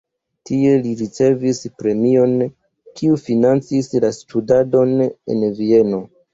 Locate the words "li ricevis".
0.85-1.59